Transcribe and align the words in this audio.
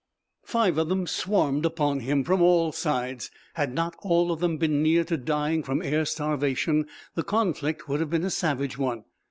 Five 0.43 0.79
of 0.79 0.89
them 0.89 1.05
swarmed 1.05 1.63
upon 1.63 1.99
him, 1.99 2.23
from 2.23 2.41
all 2.41 2.71
sides. 2.71 3.29
Had 3.53 3.71
not 3.71 3.95
all 3.99 4.31
of 4.31 4.39
them 4.39 4.57
been 4.57 4.81
near 4.81 5.03
to 5.03 5.15
dying 5.15 5.61
from 5.61 5.83
air 5.83 6.05
starvation 6.05 6.87
the 7.13 7.21
conflict 7.21 7.87
would 7.87 7.99
have 7.99 8.09
been 8.09 8.23
a 8.25 8.31
savage 8.31 8.79
one. 8.79 9.03